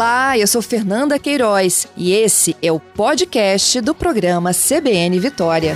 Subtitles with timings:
[0.00, 5.74] Olá, eu sou Fernanda Queiroz e esse é o podcast do programa CBN Vitória.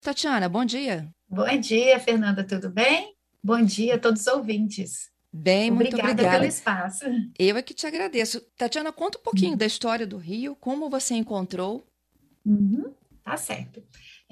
[0.00, 1.12] Tatiana, bom dia.
[1.28, 3.16] Bom dia, Fernanda, tudo bem?
[3.42, 5.10] Bom dia a todos os ouvintes.
[5.32, 6.12] Bem, muito obrigada.
[6.12, 7.04] obrigada pelo espaço.
[7.36, 8.40] Eu é que te agradeço.
[8.56, 11.84] Tatiana, conta um pouquinho da história do Rio, como você encontrou.
[12.46, 12.94] Uhum,
[13.24, 13.82] tá certo.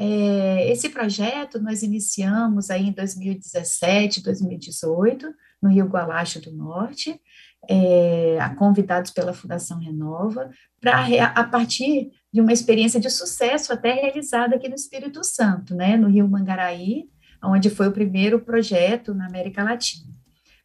[0.00, 7.20] É, esse projeto nós iniciamos aí em 2017, 2018, no Rio Gualacho do Norte,
[7.68, 10.50] é, convidados pela Fundação Renova,
[10.80, 15.96] para a partir de uma experiência de sucesso até realizada aqui no Espírito Santo, né,
[15.96, 17.08] no Rio Mangaraí,
[17.42, 20.06] onde foi o primeiro projeto na América Latina.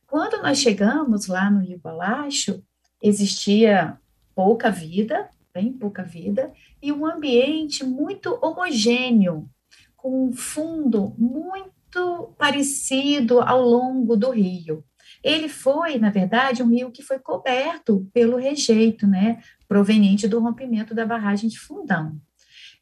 [0.05, 2.63] Quando nós chegamos lá no Rio Gualacho,
[3.01, 3.97] existia
[4.35, 6.51] pouca vida, bem pouca vida,
[6.83, 9.49] e um ambiente muito homogêneo,
[9.95, 14.83] com um fundo muito parecido ao longo do rio.
[15.23, 20.93] Ele foi, na verdade, um rio que foi coberto pelo rejeito, né, proveniente do rompimento
[20.93, 22.19] da barragem de Fundão.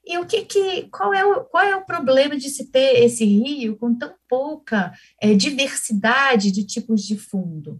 [0.03, 3.23] E o que, que qual, é o, qual é o problema de se ter esse
[3.23, 7.80] rio com tão pouca é, diversidade de tipos de fundo?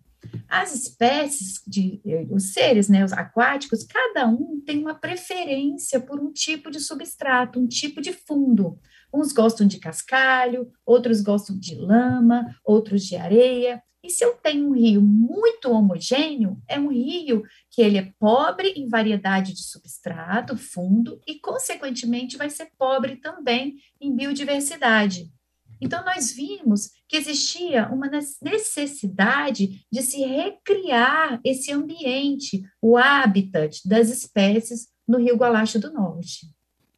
[0.52, 6.30] As espécies de os seres, né, os aquáticos, cada um tem uma preferência por um
[6.30, 8.78] tipo de substrato, um tipo de fundo.
[9.14, 13.82] Uns gostam de cascalho, outros gostam de lama, outros de areia.
[14.04, 18.74] E se eu tenho um rio muito homogêneo, é um rio que ele é pobre
[18.76, 25.32] em variedade de substrato, fundo, e, consequentemente, vai ser pobre também em biodiversidade.
[25.82, 34.10] Então, nós vimos que existia uma necessidade de se recriar esse ambiente, o habitat das
[34.10, 36.48] espécies no Rio Gualacho do Norte.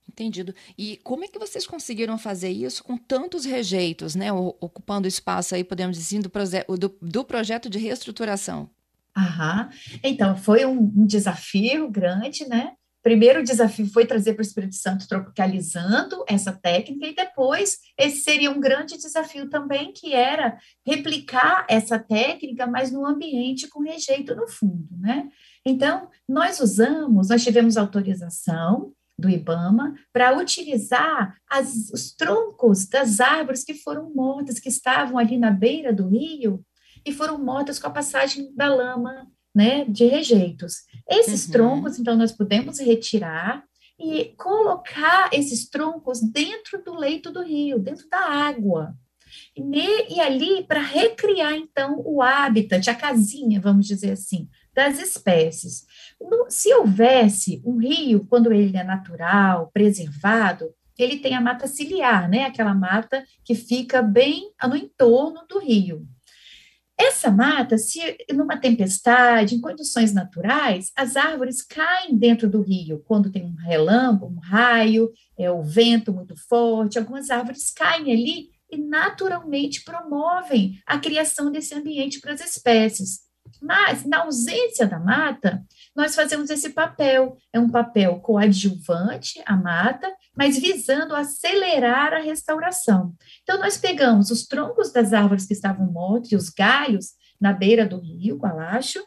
[0.08, 0.54] Entendido.
[0.78, 4.32] E como é que vocês conseguiram fazer isso com tantos rejeitos, né?
[4.32, 8.70] Ocupando espaço aí, podemos dizer, do, do, do projeto de reestruturação?
[9.18, 9.70] Aham.
[10.04, 12.74] Então, foi um, um desafio grande, né?
[13.04, 18.50] Primeiro desafio foi trazer para o Espírito Santo tropicalizando essa técnica, e depois esse seria
[18.50, 24.48] um grande desafio também, que era replicar essa técnica, mas no ambiente com rejeito no
[24.48, 25.30] fundo, né?
[25.66, 33.64] Então, nós usamos, nós tivemos autorização do IBAMA para utilizar as, os troncos das árvores
[33.64, 36.66] que foram mortas, que estavam ali na beira do rio,
[37.06, 40.84] e foram mortas com a passagem da lama né, de rejeitos.
[41.10, 41.52] Esses uhum.
[41.52, 43.64] troncos, então, nós podemos retirar
[44.00, 48.96] e colocar esses troncos dentro do leito do rio, dentro da água.
[49.56, 55.86] E, e ali, para recriar, então, o habitat, a casinha, vamos dizer assim, das espécies.
[56.50, 62.46] Se houvesse um rio, quando ele é natural, preservado, ele tem a mata ciliar, né?
[62.46, 66.08] Aquela mata que fica bem no entorno do rio.
[66.98, 68.00] Essa mata, se
[68.32, 73.04] numa tempestade, em condições naturais, as árvores caem dentro do rio.
[73.08, 78.50] Quando tem um relâmpago, um raio, é o vento muito forte, algumas árvores caem ali
[78.72, 83.22] e naturalmente promovem a criação desse ambiente para as espécies.
[83.62, 85.64] Mas, na ausência da mata,
[85.96, 87.38] nós fazemos esse papel.
[87.52, 93.14] É um papel coadjuvante à mata, mas visando acelerar a restauração.
[93.44, 97.86] Então, nós pegamos os troncos das árvores que estavam mortos e os galhos na beira
[97.86, 99.04] do rio, Gualacho,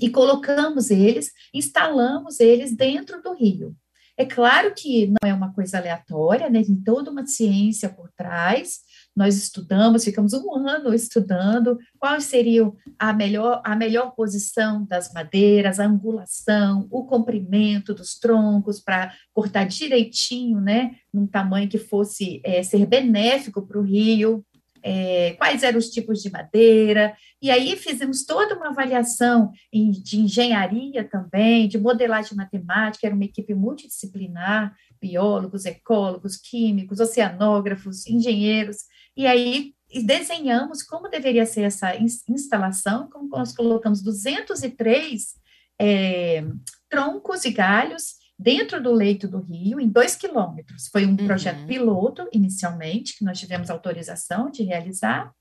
[0.00, 3.76] e colocamos eles, instalamos eles dentro do rio.
[4.16, 6.62] É claro que não é uma coisa aleatória, né?
[6.62, 8.80] tem toda uma ciência por trás,
[9.16, 15.80] nós estudamos, ficamos um ano estudando qual seria a melhor, a melhor posição das madeiras,
[15.80, 22.62] a angulação, o comprimento dos troncos para cortar direitinho, né, num tamanho que fosse é,
[22.62, 24.44] ser benéfico para o rio,
[24.82, 30.20] é, quais eram os tipos de madeira, e aí fizemos toda uma avaliação em, de
[30.20, 38.78] engenharia também, de modelagem matemática, era uma equipe multidisciplinar, biólogos, ecólogos, químicos, oceanógrafos, engenheiros,
[39.16, 39.74] e aí
[40.04, 41.94] desenhamos como deveria ser essa
[42.28, 45.34] instalação, como nós colocamos 203
[45.80, 46.44] é,
[46.88, 50.88] troncos e galhos dentro do leito do rio, em dois quilômetros.
[50.88, 51.26] Foi um uhum.
[51.26, 55.32] projeto piloto, inicialmente, que nós tivemos autorização de realizar,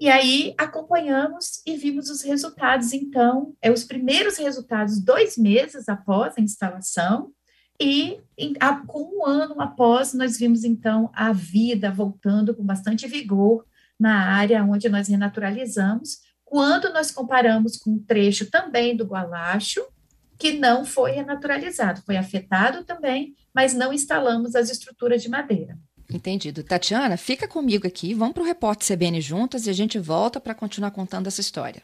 [0.00, 6.34] e aí acompanhamos e vimos os resultados, então, é os primeiros resultados dois meses após
[6.36, 7.32] a instalação,
[7.80, 13.06] e em, a, com um ano após, nós vimos então a vida voltando com bastante
[13.08, 13.64] vigor
[13.98, 19.84] na área onde nós renaturalizamos, quando nós comparamos com um trecho também do Gualacho,
[20.38, 25.76] que não foi renaturalizado, foi afetado também, mas não instalamos as estruturas de madeira.
[26.10, 26.62] Entendido.
[26.62, 30.54] Tatiana, fica comigo aqui, vamos para o repórter CBN juntas e a gente volta para
[30.54, 31.82] continuar contando essa história.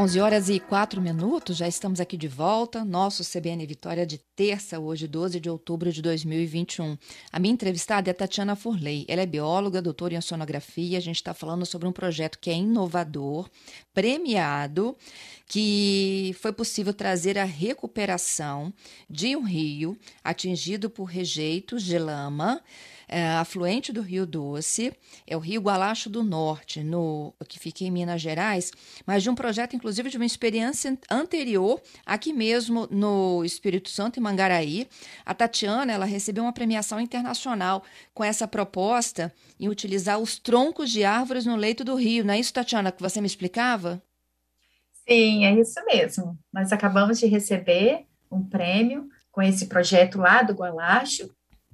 [0.00, 2.86] 11 horas e 4 minutos, já estamos aqui de volta.
[2.86, 6.96] Nosso CBN Vitória de terça, hoje, 12 de outubro de 2021.
[7.30, 9.04] A minha entrevistada é Tatiana Furley.
[9.06, 10.96] Ela é bióloga, doutora em oceanografia.
[10.96, 13.50] A gente está falando sobre um projeto que é inovador,
[13.92, 14.96] premiado,
[15.46, 18.72] que foi possível trazer a recuperação
[19.06, 22.62] de um rio atingido por rejeitos de lama
[23.10, 24.92] é, afluente do Rio Doce,
[25.26, 28.70] é o Rio Gualacho do Norte, no que fica em Minas Gerais,
[29.04, 34.22] mas de um projeto, inclusive, de uma experiência anterior, aqui mesmo no Espírito Santo, em
[34.22, 34.86] Mangaraí.
[35.26, 37.82] A Tatiana ela recebeu uma premiação internacional
[38.14, 42.24] com essa proposta em utilizar os troncos de árvores no leito do rio.
[42.24, 44.00] Não é isso, Tatiana, que você me explicava?
[45.08, 46.38] Sim, é isso mesmo.
[46.52, 51.28] Nós acabamos de receber um prêmio com esse projeto lá do Gualacho,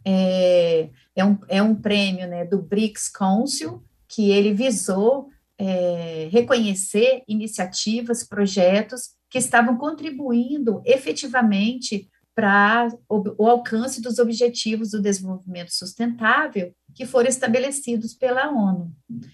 [0.09, 7.25] é, é, um, é um prêmio né, do BRICS Council, que ele visou é, reconhecer
[7.27, 16.73] iniciativas, projetos que estavam contribuindo efetivamente para o, o, alcance dos objetivos do desenvolvimento sustentável
[16.95, 18.93] que foram estabelecidos pela ONU.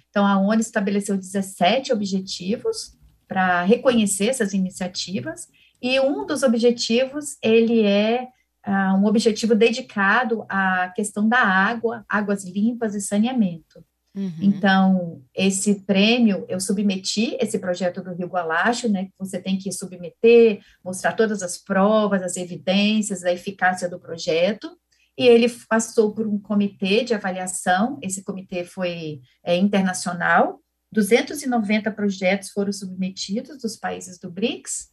[0.08, 2.96] Então, a ONU estabeleceu 17 objetivos
[3.28, 5.48] para reconhecer essas iniciativas,
[5.82, 8.28] e um dos objetivos, ele é
[8.66, 13.84] uh, um objetivo dedicado à questão da água, águas limpas e saneamento.
[14.14, 14.32] Uhum.
[14.42, 19.72] Então, esse prêmio, eu submeti esse projeto do Rio Gualacho, né, que você tem que
[19.72, 24.70] submeter, mostrar todas as provas, as evidências da eficácia do projeto,
[25.16, 30.60] e ele passou por um comitê de avaliação, esse comitê foi é, internacional,
[30.90, 34.90] 290 projetos foram submetidos dos países do BRICS,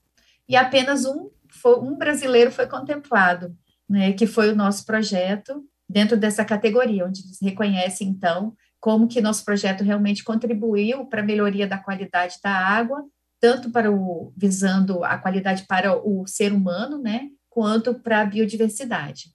[0.48, 3.56] e apenas um, foi, um brasileiro foi contemplado,
[3.88, 9.22] né, que foi o nosso projeto dentro dessa categoria, onde eles reconhecem, então, como que
[9.22, 13.04] nosso projeto realmente contribuiu para a melhoria da qualidade da água,
[13.42, 19.31] tanto para o visando a qualidade para o ser humano, né, quanto para a biodiversidade.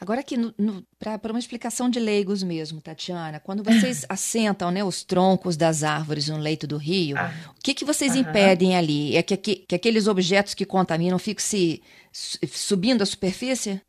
[0.00, 0.36] Agora aqui,
[0.98, 6.28] para uma explicação de leigos mesmo, Tatiana, quando vocês assentam né, os troncos das árvores
[6.28, 9.16] no leito do rio, ah, o que, que vocês impedem ali?
[9.16, 11.82] É que, que, que, aqueles objetos que contaminam fiquem se
[12.12, 13.80] subindo a superfície?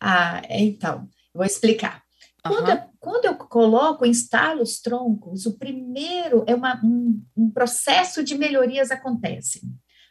[0.00, 2.04] Ah, então, vou explicar.
[2.46, 8.22] Quando, eu, quando eu coloco, instalo os troncos, o primeiro é uma, um, um processo
[8.22, 9.62] de melhorias acontece.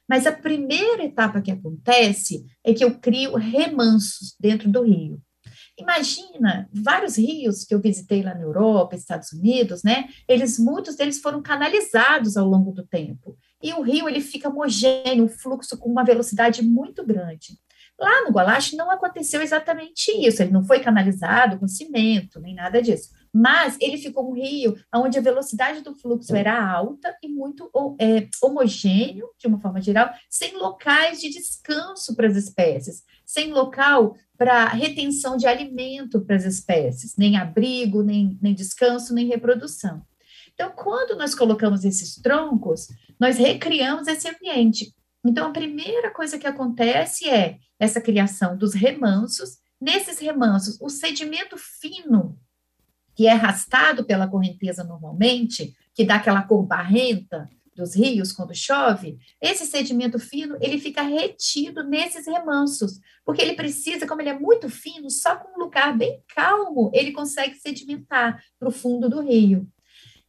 [0.08, 5.22] Mas a primeira etapa que acontece é que eu crio remansos dentro do rio.
[5.78, 10.08] Imagina, vários rios que eu visitei lá na Europa, Estados Unidos, né?
[10.28, 13.38] Eles, muitos deles foram canalizados ao longo do tempo.
[13.62, 17.60] E o rio, ele fica homogêneo, um fluxo com uma velocidade muito grande.
[18.00, 22.82] Lá no Gualache não aconteceu exatamente isso, ele não foi canalizado com cimento, nem nada
[22.82, 27.70] disso mas ele ficou um rio onde a velocidade do fluxo era alta e muito
[28.00, 34.16] é, homogêneo, de uma forma geral, sem locais de descanso para as espécies, sem local
[34.38, 40.02] para retenção de alimento para as espécies, nem abrigo, nem, nem descanso, nem reprodução.
[40.54, 42.88] Então, quando nós colocamos esses troncos,
[43.20, 44.96] nós recriamos esse ambiente.
[45.26, 49.58] Então, a primeira coisa que acontece é essa criação dos remansos.
[49.82, 52.40] Nesses remansos, o sedimento fino
[53.16, 59.18] que é arrastado pela correnteza normalmente, que dá aquela cor barrenta dos rios quando chove,
[59.42, 64.70] esse sedimento fino, ele fica retido nesses remansos, porque ele precisa, como ele é muito
[64.70, 69.68] fino, só com um lugar bem calmo, ele consegue sedimentar para o fundo do rio.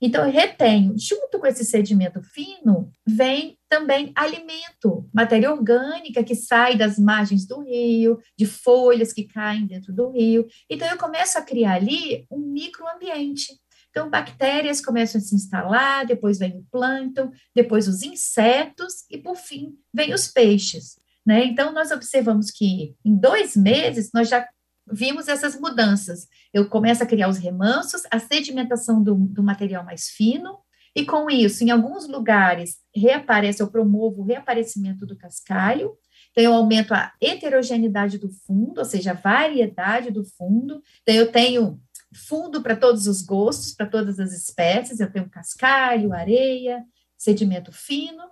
[0.00, 6.76] Então, eu retenho, junto com esse sedimento fino, vem também alimento, matéria orgânica que sai
[6.76, 10.46] das margens do rio, de folhas que caem dentro do rio.
[10.68, 13.58] Então, eu começo a criar ali um microambiente.
[13.90, 19.36] Então, bactérias começam a se instalar, depois vem o plâncton, depois os insetos e, por
[19.36, 20.96] fim, vem os peixes.
[21.24, 21.46] Né?
[21.46, 24.46] Então, nós observamos que em dois meses nós já
[24.90, 26.28] vimos essas mudanças.
[26.52, 30.58] Eu começo a criar os remansos, a sedimentação do, do material mais fino,
[30.94, 35.94] e com isso, em alguns lugares, reaparece, eu promovo o reaparecimento do cascalho,
[36.30, 41.30] então eu aumento a heterogeneidade do fundo, ou seja, a variedade do fundo, então eu
[41.30, 41.78] tenho
[42.14, 46.82] fundo para todos os gostos, para todas as espécies, eu tenho cascalho, areia,
[47.16, 48.22] sedimento fino,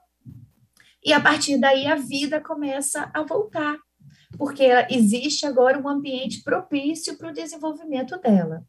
[1.05, 3.77] e a partir daí a vida começa a voltar,
[4.37, 8.65] porque existe agora um ambiente propício para o desenvolvimento dela.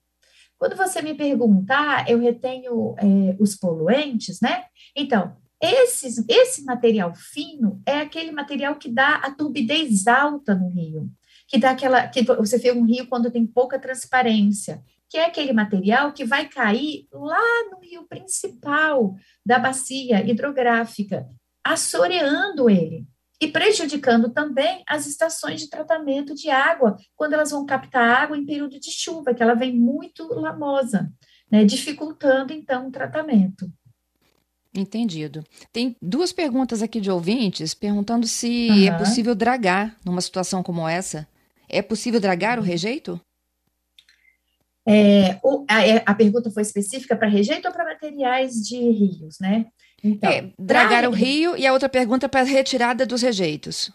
[0.57, 4.65] Quando você me perguntar, eu retenho é, os poluentes, né?
[4.95, 11.10] Então, esses, esse material fino é aquele material que dá a turbidez alta no rio.
[11.48, 15.53] que dá aquela, que você vê um rio quando tem pouca transparência, que é aquele
[15.53, 21.27] material que vai cair lá no rio principal da bacia hidrográfica,
[21.63, 23.05] assoreando ele
[23.41, 28.45] e prejudicando também as estações de tratamento de água, quando elas vão captar água em
[28.45, 31.11] período de chuva, que ela vem muito lamosa,
[31.51, 33.71] né, dificultando então o tratamento.
[34.73, 35.43] Entendido.
[35.71, 38.87] Tem duas perguntas aqui de ouvintes perguntando se uhum.
[38.87, 41.27] é possível dragar numa situação como essa.
[41.69, 43.19] É possível dragar o rejeito?
[44.87, 49.37] É, o, a, é, a, pergunta foi específica para rejeito ou para materiais de rios,
[49.39, 49.65] né?
[50.05, 51.09] Então, é, dragar pra...
[51.09, 53.91] o rio e a outra pergunta para retirada dos rejeitos.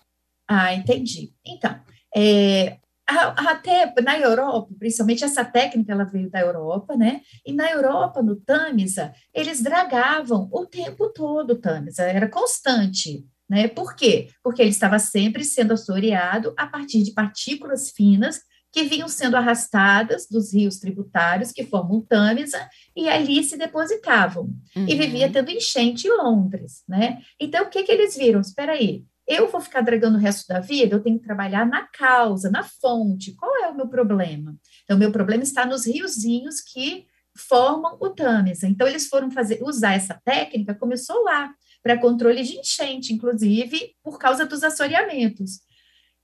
[0.49, 1.33] Ah, entendi.
[1.47, 1.79] Então,
[2.17, 7.21] é, até na Europa, principalmente essa técnica, ela veio da Europa, né?
[7.47, 13.69] E na Europa, no Tamisa, eles dragavam o tempo todo o Tamisa, era constante, né?
[13.69, 14.31] Por quê?
[14.43, 18.41] Porque ele estava sempre sendo assoreado a partir de partículas finas
[18.73, 24.45] que vinham sendo arrastadas dos rios tributários que formam o Tamisa e ali se depositavam.
[24.77, 24.87] Uhum.
[24.89, 27.21] E vivia tendo enchente em Londres, né?
[27.39, 28.41] Então, o que, que eles viram?
[28.41, 31.87] Espera aí, eu vou ficar dragando o resto da vida, eu tenho que trabalhar na
[31.87, 33.35] causa, na fonte.
[33.35, 34.57] Qual é o meu problema?
[34.85, 38.67] Então, o meu problema está nos riozinhos que formam o Tamisa.
[38.67, 44.19] Então, eles foram fazer, usar essa técnica, começou lá, para controle de enchente, inclusive por
[44.19, 45.61] causa dos assoreamentos.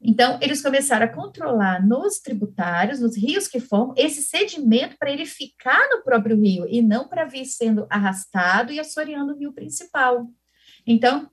[0.00, 5.24] Então, eles começaram a controlar nos tributários, nos rios que formam, esse sedimento para ele
[5.24, 10.28] ficar no próprio rio e não para vir sendo arrastado e assoreando o rio principal.
[10.86, 11.30] Então,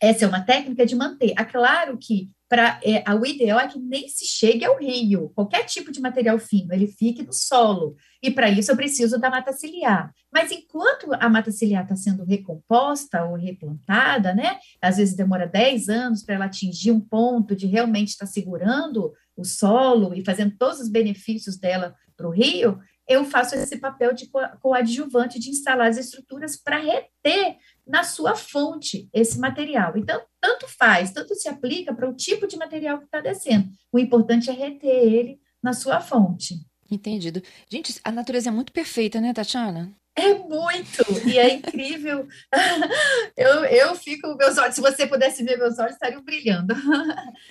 [0.00, 1.34] essa é uma técnica de manter.
[1.36, 5.64] É claro que para é, o ideal é que nem se chegue ao rio, qualquer
[5.66, 7.94] tipo de material fino, ele fique no solo.
[8.20, 10.12] E para isso eu preciso da mata ciliar.
[10.32, 14.58] Mas enquanto a mata ciliar está sendo recomposta ou replantada, né?
[14.82, 19.12] Às vezes demora 10 anos para ela atingir um ponto de realmente estar tá segurando
[19.36, 24.14] o solo e fazendo todos os benefícios dela para o rio, eu faço esse papel
[24.14, 24.30] de
[24.62, 29.98] coadjuvante de instalar as estruturas para reter na sua fonte esse material.
[29.98, 33.68] Então, tanto faz, tanto se aplica para o tipo de material que está descendo.
[33.92, 36.54] O importante é reter ele na sua fonte.
[36.88, 37.42] Entendido.
[37.68, 39.92] Gente, a natureza é muito perfeita, né, Tatiana?
[40.14, 42.28] É muito, e é incrível.
[43.36, 46.74] eu, eu fico, meus olhos, se você pudesse ver meus olhos, estariam brilhando.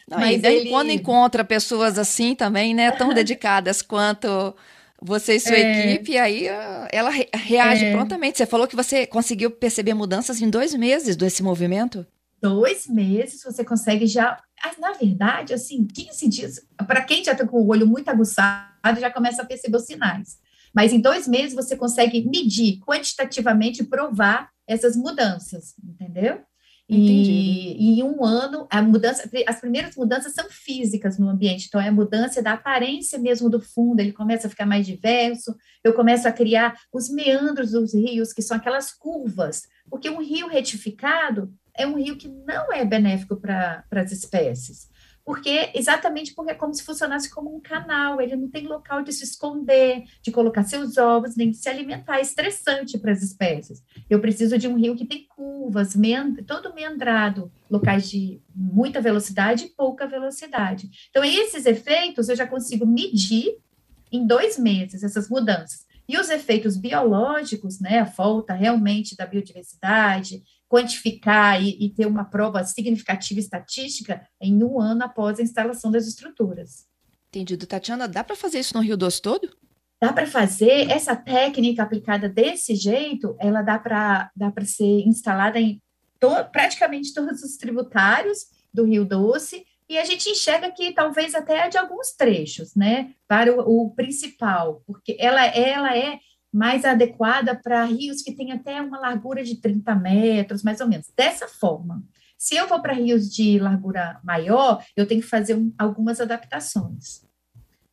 [0.07, 0.69] Não, Mas e daí, ele...
[0.69, 4.55] quando encontra pessoas assim também, né, tão dedicadas quanto
[5.01, 8.37] você e sua é, equipe, aí ah, ela reage é, prontamente.
[8.37, 12.05] Você falou que você conseguiu perceber mudanças em dois meses desse movimento?
[12.41, 14.41] Dois meses você consegue já.
[14.63, 16.61] Ah, na verdade, assim, 15 dias.
[16.87, 20.37] Para quem já está com o olho muito aguçado, já começa a perceber os sinais.
[20.73, 26.41] Mas em dois meses você consegue medir quantitativamente e provar essas mudanças, entendeu?
[26.89, 31.79] E, e, em um ano, a mudança, as primeiras mudanças são físicas no ambiente, então
[31.79, 35.93] é a mudança da aparência mesmo do fundo, ele começa a ficar mais diverso, eu
[35.93, 41.53] começo a criar os meandros dos rios, que são aquelas curvas, porque um rio retificado
[41.77, 44.89] é um rio que não é benéfico para as espécies
[45.29, 49.13] porque exatamente porque é como se funcionasse como um canal, ele não tem local de
[49.13, 53.83] se esconder, de colocar seus ovos, nem de se alimentar, é estressante para as espécies.
[54.09, 55.93] Eu preciso de um rio que tem curvas,
[56.47, 60.89] todo meandrado, locais de muita velocidade e pouca velocidade.
[61.11, 63.55] Então, esses efeitos eu já consigo medir
[64.11, 65.85] em dois meses, essas mudanças.
[66.07, 72.23] E os efeitos biológicos, né, a falta realmente da biodiversidade, quantificar e, e, ter uma
[72.23, 76.85] prova significativa estatística em um ano após a instalação das estruturas.
[77.29, 77.65] Entendido.
[77.65, 79.49] Tatiana, dá para fazer isso no Rio Doce todo?
[79.99, 80.89] Dá para fazer.
[80.89, 85.81] Essa técnica aplicada desse jeito, ela dá para dá ser instalada em
[86.19, 91.67] to, praticamente todos os tributários do Rio Doce, e a gente enxerga que talvez até
[91.67, 96.19] de alguns trechos, né, para o, o principal, porque ela, ela é
[96.51, 101.11] mais adequada para rios que têm até uma largura de 30 metros, mais ou menos.
[101.15, 102.03] Dessa forma.
[102.37, 107.27] Se eu vou para rios de largura maior, eu tenho que fazer um, algumas adaptações.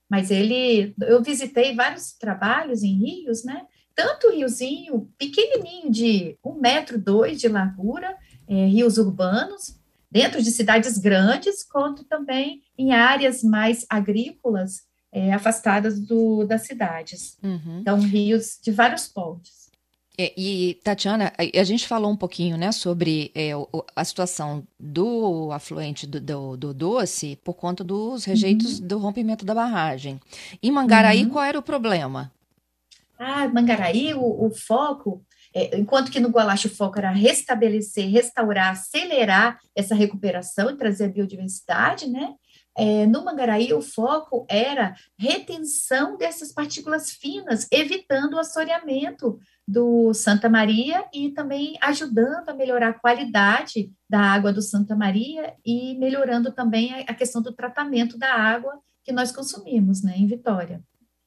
[0.08, 3.66] Mas ele, eu visitei vários trabalhos em rios, né?
[3.94, 10.96] Tanto riozinho pequenininho de um metro dois de largura, é, rios urbanos, dentro de cidades
[10.96, 14.82] grandes, quanto também em áreas mais agrícolas,
[15.16, 17.38] é, afastadas do, das cidades.
[17.42, 17.78] Uhum.
[17.80, 19.70] Então, rios de vários pontos.
[20.18, 23.52] E, e, Tatiana, a, a, gente falou um pouquinho né, sobre é,
[23.94, 28.86] a situação do afluente do, do, do, Doce por conta dos rejeitos uhum.
[28.86, 30.20] do rompimento da barragem.
[30.62, 31.30] Em Mangaraí, uhum.
[31.30, 32.30] qual era o problema?
[33.18, 38.72] Ah, Mangaraí, o, o foco, é, enquanto que no Gualache o foco era restabelecer, restaurar,
[38.72, 42.34] acelerar essa recuperação e trazer a biodiversidade, né?
[42.76, 50.48] É, no Mangaraí o foco era retenção dessas partículas finas, evitando o assoreamento do Santa
[50.48, 56.52] Maria e também ajudando a melhorar a qualidade da água do Santa Maria e melhorando
[56.52, 60.82] também a, a questão do tratamento da água que nós consumimos, né, em Vitória.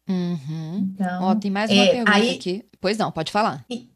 [0.08, 0.90] Uhum.
[0.94, 2.66] Então, Ó, tem mais uma é, pergunta aí, aqui.
[2.80, 3.66] Pois não, pode falar.
[3.70, 3.90] E,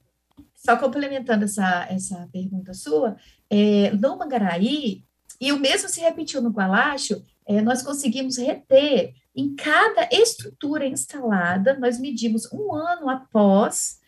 [0.55, 3.17] só complementando essa, essa pergunta sua,
[3.50, 5.03] é, no Mangaraí,
[5.39, 11.77] e o mesmo se repetiu no Gualacho, é, nós conseguimos reter em cada estrutura instalada,
[11.77, 14.00] nós medimos um ano após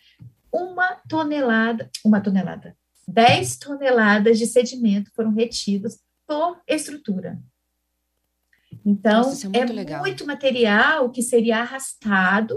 [0.52, 2.76] uma tonelada, uma tonelada,
[3.06, 7.38] 10 toneladas de sedimento foram retidos por estrutura.
[8.84, 12.56] Então, Nossa, é, muito, é muito material que seria arrastado,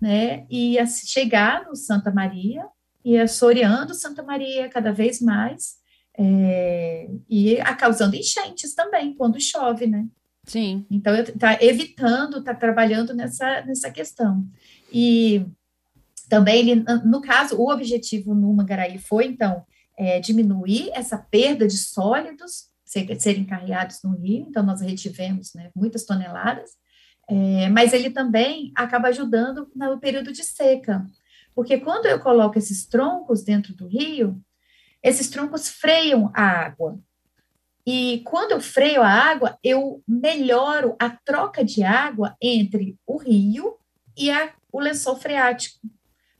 [0.00, 2.66] né, e ia chegar no Santa Maria,
[3.04, 5.78] ia assoreando Santa Maria cada vez mais,
[6.18, 10.06] é, e a causando enchentes também, quando chove, né?
[10.50, 10.84] Sim.
[10.90, 14.44] Então, está evitando, está trabalhando nessa, nessa questão.
[14.92, 15.46] E
[16.28, 19.64] também, ele, no caso, o objetivo no Mangaraí foi, então,
[19.96, 26.04] é, diminuir essa perda de sólidos serem carreados no rio, então nós retivemos né, muitas
[26.04, 26.70] toneladas,
[27.28, 31.06] é, mas ele também acaba ajudando no período de seca,
[31.54, 34.42] porque quando eu coloco esses troncos dentro do rio,
[35.00, 36.98] esses troncos freiam a água.
[37.92, 43.74] E quando eu freio a água, eu melhoro a troca de água entre o rio
[44.16, 45.80] e a, o lençol freático.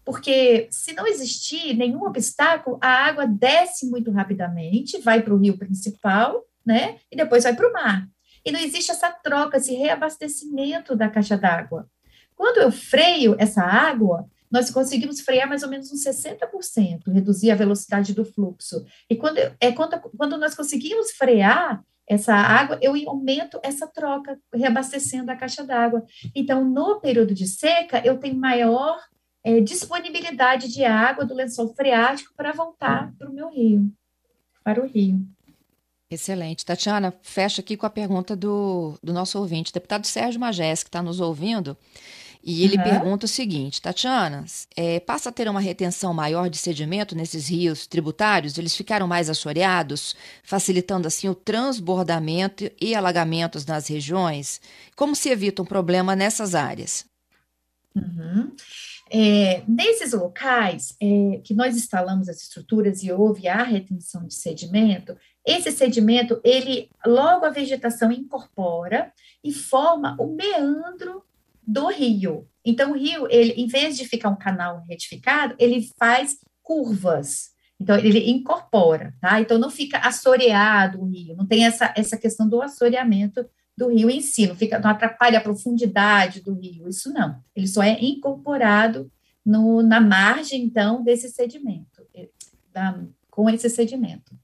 [0.04, 5.58] Porque se não existir nenhum obstáculo, a água desce muito rapidamente, vai para o rio
[5.58, 6.98] principal, né?
[7.10, 8.08] E depois vai para o mar.
[8.44, 11.90] E não existe essa troca, esse reabastecimento da caixa d'água.
[12.36, 17.56] Quando eu freio essa água, nós conseguimos frear mais ou menos uns 60%, reduzir a
[17.56, 18.84] velocidade do fluxo.
[19.08, 25.30] E quando, é, quando, quando nós conseguimos frear essa água, eu aumento essa troca, reabastecendo
[25.30, 26.04] a caixa d'água.
[26.34, 28.98] Então, no período de seca, eu tenho maior
[29.44, 33.92] é, disponibilidade de água do lençol freático para voltar para o meu rio,
[34.64, 35.24] para o rio.
[36.10, 36.64] Excelente.
[36.64, 41.00] Tatiana, fecha aqui com a pergunta do, do nosso ouvinte, deputado Sérgio Magés, que está
[41.00, 41.76] nos ouvindo.
[42.42, 42.82] E ele uhum.
[42.82, 44.44] pergunta o seguinte: Tatiana,
[44.76, 48.56] é, passa a ter uma retenção maior de sedimento nesses rios tributários?
[48.56, 54.60] Eles ficaram mais assoreados, facilitando assim o transbordamento e alagamentos nas regiões?
[54.96, 57.04] Como se evita um problema nessas áreas?
[57.94, 58.54] Uhum.
[59.12, 65.16] É, nesses locais é, que nós instalamos as estruturas e houve a retenção de sedimento,
[65.44, 71.24] esse sedimento, ele logo a vegetação incorpora e forma o meandro
[71.66, 72.48] do rio.
[72.64, 77.50] Então, o rio, ele, em vez de ficar um canal retificado, ele faz curvas.
[77.78, 79.40] Então, ele incorpora, tá?
[79.40, 83.46] Então, não fica assoreado o rio, não tem essa, essa questão do assoreamento
[83.76, 87.42] do rio em si, não, fica, não atrapalha a profundidade do rio, isso não.
[87.56, 89.10] Ele só é incorporado
[89.44, 92.28] no, na margem, então, desse sedimento, eh,
[92.70, 94.38] da, com esse sedimento.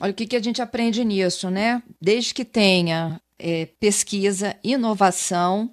[0.00, 1.82] Olha, o que, que a gente aprende nisso, né?
[2.00, 5.70] Desde que tenha é, pesquisa, inovação,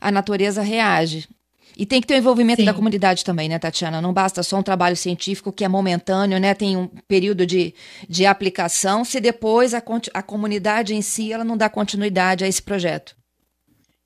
[0.00, 1.28] a natureza reage.
[1.76, 2.66] E tem que ter o envolvimento Sim.
[2.66, 4.00] da comunidade também, né, Tatiana?
[4.00, 6.54] Não basta só um trabalho científico que é momentâneo, né?
[6.54, 7.74] Tem um período de,
[8.08, 9.82] de aplicação, se depois a,
[10.14, 13.14] a comunidade em si ela não dá continuidade a esse projeto.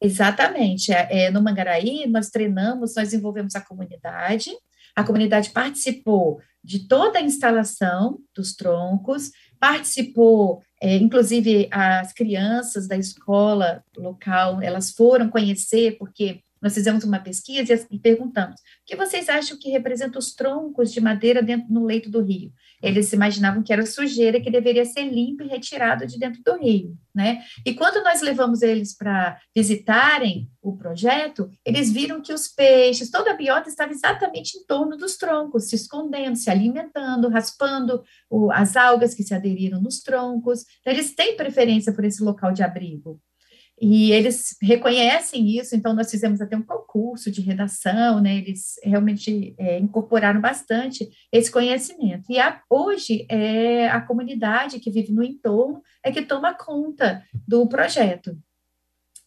[0.01, 0.93] Exatamente.
[0.93, 4.51] É, é no Mangaraí, nós treinamos, nós envolvemos a comunidade,
[4.97, 12.97] a comunidade participou de toda a instalação dos troncos, participou, é, inclusive as crianças da
[12.97, 19.29] escola local, elas foram conhecer, porque nós fizemos uma pesquisa e perguntamos: o que vocês
[19.29, 22.53] acham que representa os troncos de madeira dentro no leito do rio?
[22.83, 26.97] Eles imaginavam que era sujeira que deveria ser limpa e retirada de dentro do rio,
[27.15, 27.43] né?
[27.65, 33.31] E quando nós levamos eles para visitarem o projeto, eles viram que os peixes, toda
[33.31, 38.77] a biota estava exatamente em torno dos troncos, se escondendo, se alimentando, raspando o, as
[38.77, 40.65] algas que se aderiram nos troncos.
[40.81, 43.21] Então, eles têm preferência por esse local de abrigo.
[43.81, 48.37] E eles reconhecem isso, então nós fizemos até um concurso de redação, né?
[48.37, 52.25] Eles realmente é, incorporaram bastante esse conhecimento.
[52.29, 57.67] E a, hoje é a comunidade que vive no entorno é que toma conta do
[57.67, 58.37] projeto.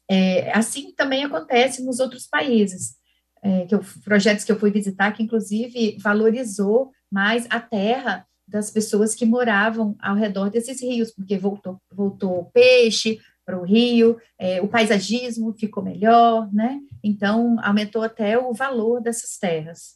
[0.08, 2.98] É, assim também acontece nos outros países,
[3.42, 8.70] é, que eu, projetos que eu fui visitar, que inclusive valorizou mais a terra das
[8.70, 14.62] pessoas que moravam ao redor desses rios, porque voltou, voltou peixe, para o rio, é,
[14.62, 16.80] o paisagismo ficou melhor, né?
[17.04, 19.96] Então, aumentou até o valor dessas terras.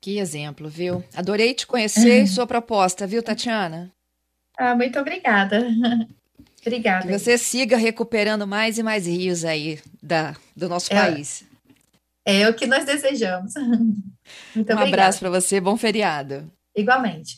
[0.00, 1.02] Que exemplo, viu?
[1.14, 3.92] Adorei te conhecer e sua proposta, viu, Tatiana?
[4.56, 5.66] Ah, muito obrigada.
[6.66, 7.06] Obrigada.
[7.06, 11.44] Que você siga recuperando mais e mais rios aí da, do nosso é, país.
[12.24, 13.52] É o que nós desejamos.
[14.56, 14.84] Muito um obrigada.
[14.84, 16.50] abraço para você, bom feriado.
[16.74, 17.36] Igualmente.